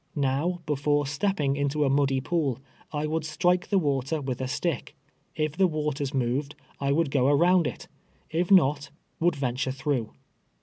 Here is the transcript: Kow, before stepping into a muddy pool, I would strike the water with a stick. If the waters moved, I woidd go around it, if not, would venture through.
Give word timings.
Kow, 0.19 0.61
before 0.65 1.05
stepping 1.05 1.55
into 1.55 1.85
a 1.85 1.89
muddy 1.91 2.19
pool, 2.21 2.59
I 2.91 3.05
would 3.05 3.23
strike 3.23 3.67
the 3.67 3.77
water 3.77 4.19
with 4.19 4.41
a 4.41 4.47
stick. 4.47 4.95
If 5.35 5.55
the 5.55 5.67
waters 5.67 6.11
moved, 6.11 6.55
I 6.79 6.91
woidd 6.91 7.11
go 7.11 7.27
around 7.27 7.67
it, 7.67 7.87
if 8.31 8.49
not, 8.49 8.89
would 9.19 9.35
venture 9.35 9.71
through. 9.71 10.13